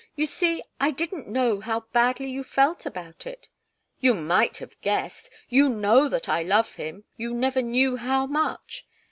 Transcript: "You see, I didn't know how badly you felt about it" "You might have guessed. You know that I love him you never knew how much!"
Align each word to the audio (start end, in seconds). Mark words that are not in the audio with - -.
"You 0.15 0.25
see, 0.25 0.63
I 0.79 0.89
didn't 0.89 1.27
know 1.27 1.59
how 1.59 1.81
badly 1.93 2.25
you 2.31 2.43
felt 2.43 2.87
about 2.87 3.27
it" 3.27 3.49
"You 3.99 4.15
might 4.15 4.57
have 4.57 4.81
guessed. 4.81 5.29
You 5.47 5.69
know 5.69 6.09
that 6.09 6.27
I 6.27 6.41
love 6.41 6.73
him 6.73 7.03
you 7.17 7.35
never 7.35 7.61
knew 7.61 7.97
how 7.97 8.25
much!" 8.25 8.87